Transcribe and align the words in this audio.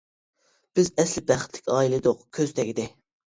بىز 0.79 0.89
ئەسلى 1.03 1.23
بەختلىك 1.33 1.69
ئائىلە 1.75 2.01
ئىدۇق، 2.01 2.25
كۆز 2.39 2.57
تەگدى. 2.63 2.89